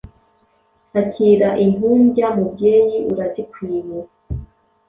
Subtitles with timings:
[1.01, 3.99] Akira impumbya mubyeyi urazikwiye